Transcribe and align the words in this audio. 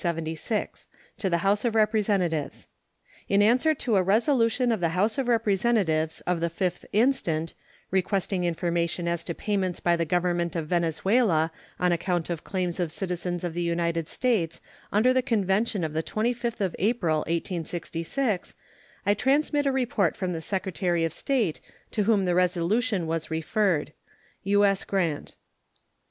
To 0.01 0.15
the 1.29 1.41
House 1.43 1.63
of 1.63 1.75
Representatives: 1.75 2.67
In 3.29 3.43
answer 3.43 3.75
to 3.75 3.97
a 3.97 4.01
resolution 4.01 4.71
of 4.71 4.79
the 4.79 4.89
House 4.97 5.19
of 5.19 5.27
Representatives 5.27 6.21
of 6.21 6.39
the 6.39 6.49
5th 6.49 6.85
instant, 6.91 7.53
requesting 7.91 8.43
information 8.43 9.07
as 9.07 9.23
to 9.25 9.35
payments 9.35 9.79
by 9.79 9.95
the 9.95 10.03
Government 10.03 10.55
of 10.55 10.65
Venezuela 10.65 11.51
on 11.79 11.91
account 11.91 12.31
of 12.31 12.43
claims 12.43 12.79
of 12.79 12.91
citizens 12.91 13.43
of 13.43 13.53
the 13.53 13.61
United 13.61 14.07
States 14.07 14.59
under 14.91 15.13
the 15.13 15.21
convention 15.21 15.83
of 15.83 15.93
the 15.93 16.01
25th 16.01 16.61
of 16.61 16.75
April, 16.79 17.19
1866, 17.19 18.55
I 19.05 19.13
transmit 19.13 19.67
a 19.67 19.71
report 19.71 20.15
from 20.15 20.33
the 20.33 20.41
Secretary 20.41 21.05
of 21.05 21.13
State, 21.13 21.61
to 21.91 22.05
whom 22.05 22.25
the 22.25 22.33
resolution 22.33 23.05
was 23.05 23.29
referred. 23.29 23.93
U.S. 24.45 24.83
GRANT. 24.83 25.35